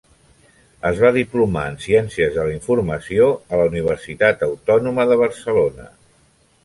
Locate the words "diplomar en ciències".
1.17-2.33